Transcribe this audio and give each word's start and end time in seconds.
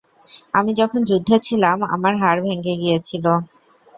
আমি 0.53 0.71
যখন 0.79 0.99
যুদ্ধে 1.09 1.35
ছিলাম 1.47 1.77
আমার 1.95 2.13
হাড় 2.21 2.39
ভেঙ্গে 2.45 2.73
গিয়েছিল। 2.81 3.25